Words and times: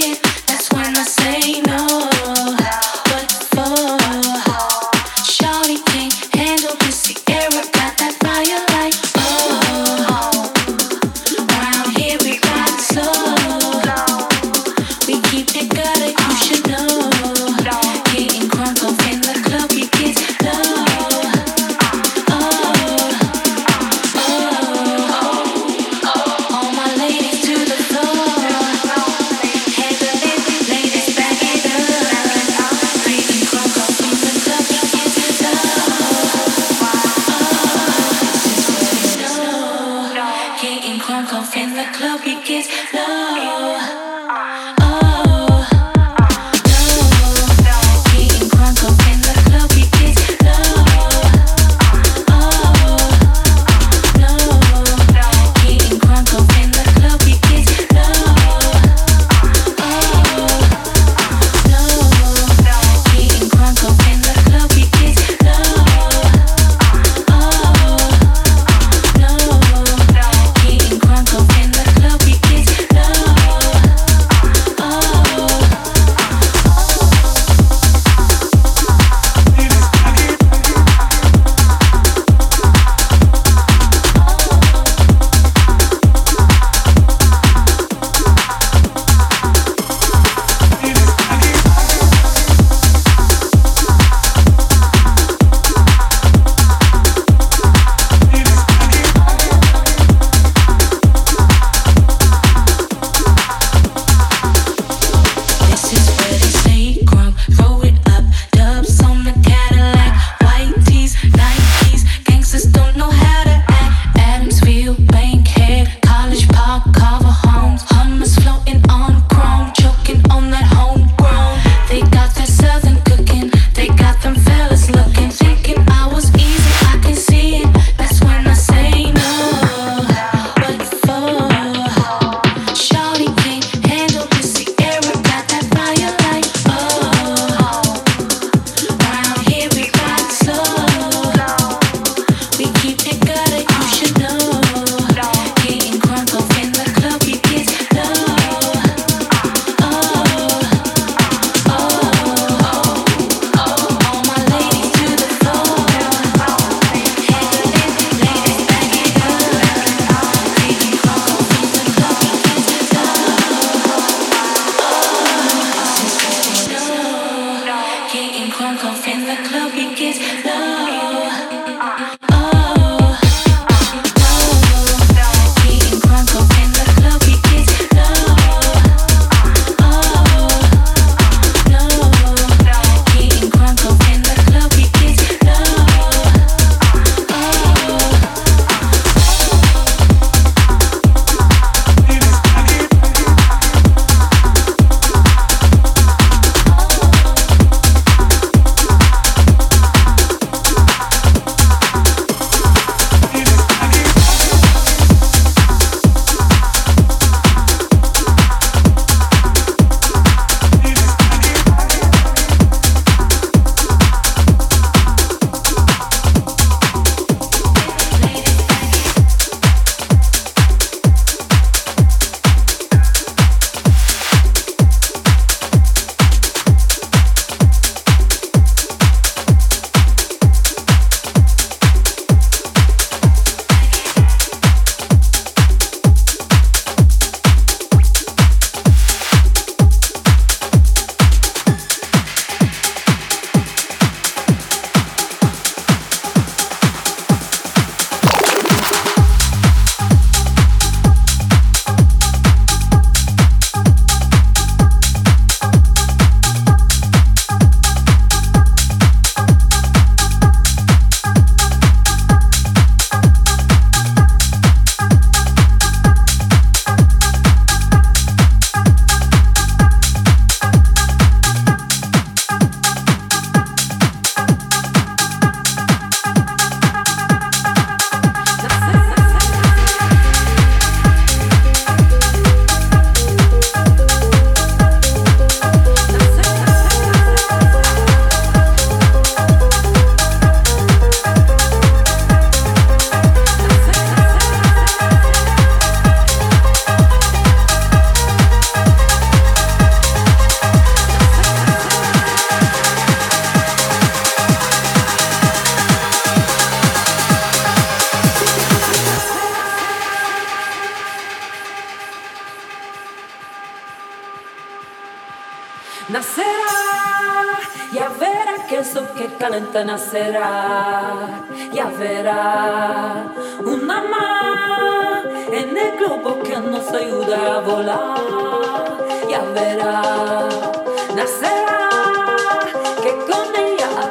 That's 0.00 0.72
when 0.72 0.96
I 0.96 1.02
say 1.04 1.60
no. 1.60 1.89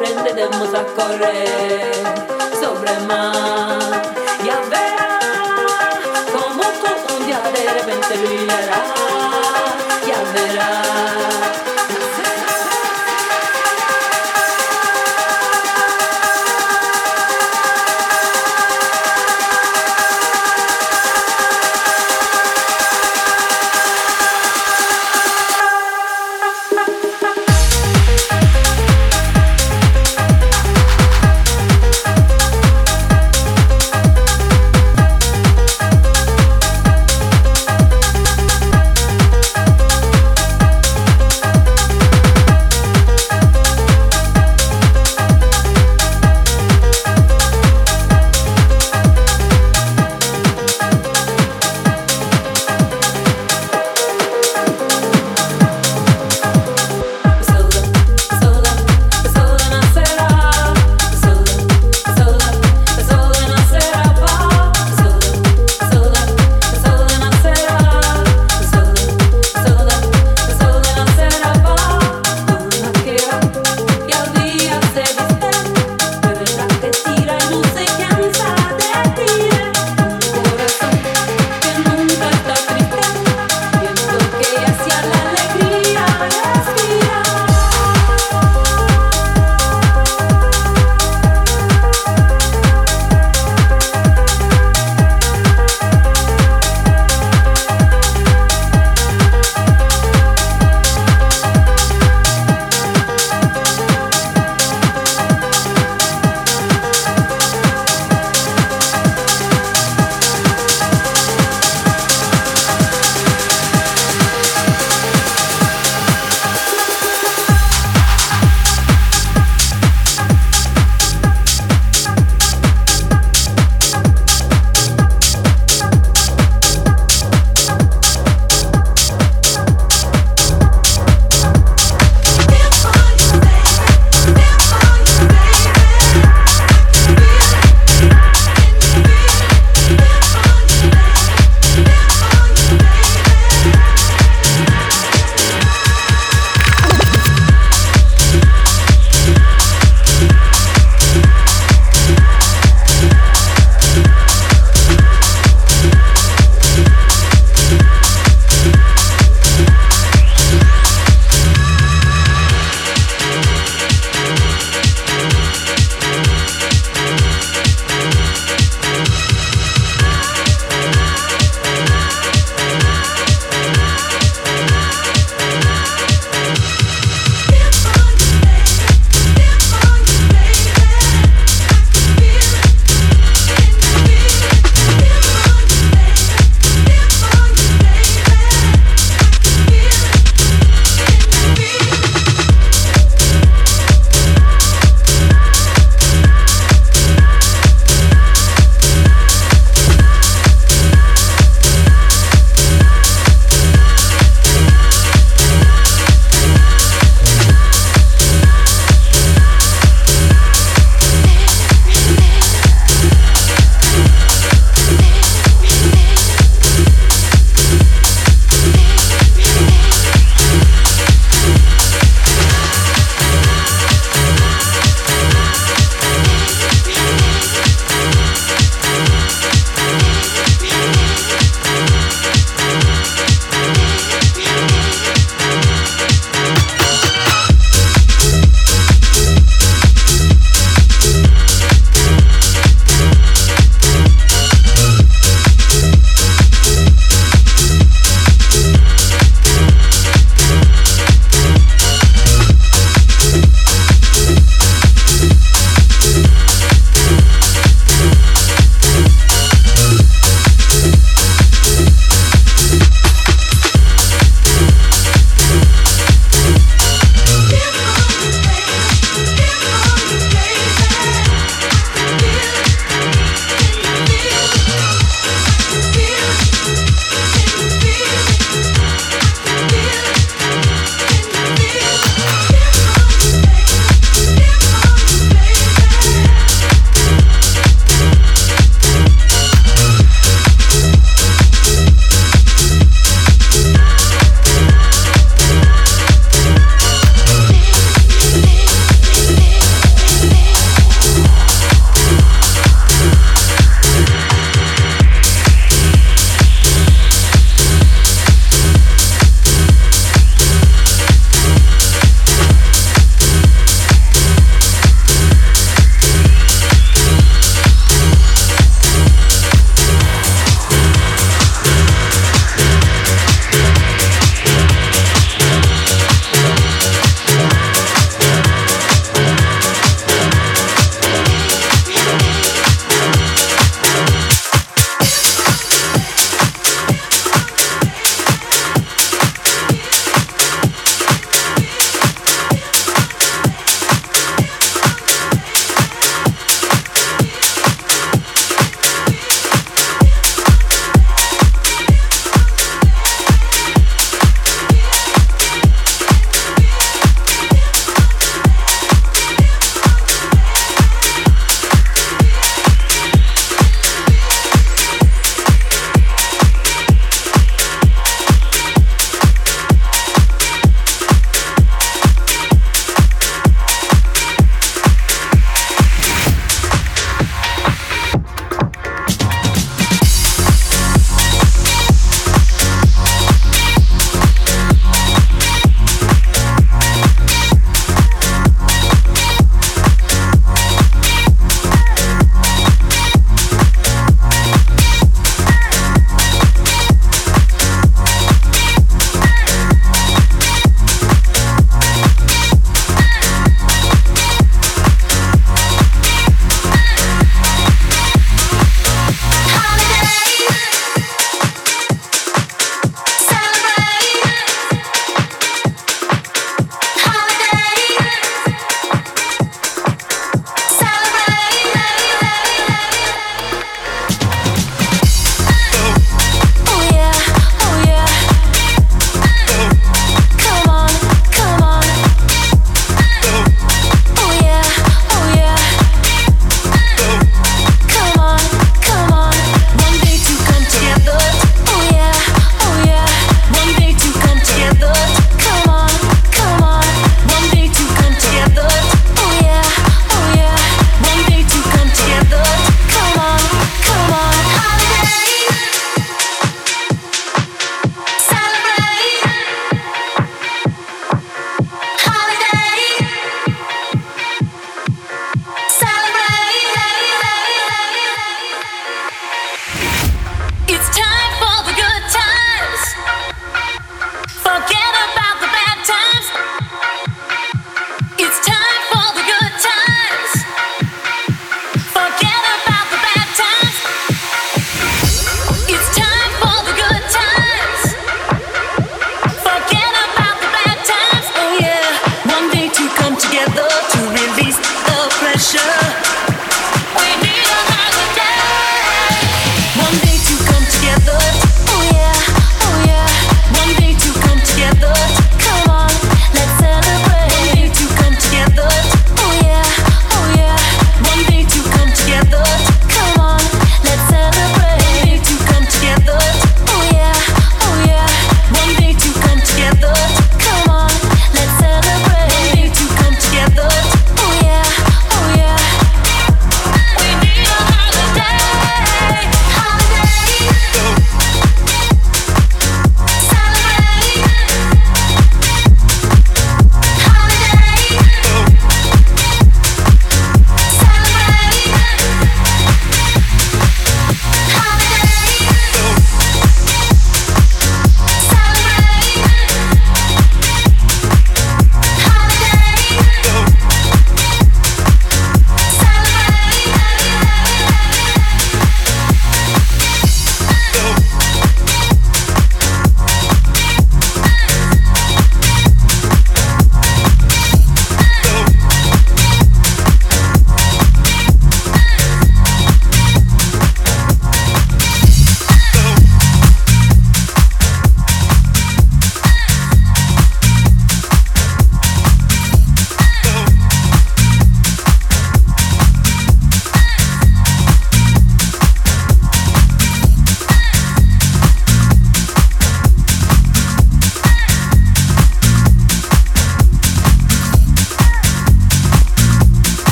Aprenderemos 0.00 0.72
a 0.72 0.82
correr 0.96 1.92
sobre 2.58 2.90
mar, 3.00 4.02
ya 4.42 4.58
verá 4.70 5.20
como 6.32 6.62
todo 6.62 7.18
un 7.18 7.26
día 7.26 7.40
de 7.52 7.70
repente 7.70 8.16
brillará, 8.16 8.82
ya 10.06 10.32
verá. 10.32 11.59